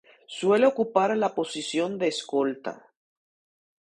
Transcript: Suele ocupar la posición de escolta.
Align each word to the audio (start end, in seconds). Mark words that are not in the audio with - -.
Suele 0.25 0.65
ocupar 0.65 1.15
la 1.15 1.35
posición 1.35 1.99
de 1.99 2.07
escolta. 2.07 2.87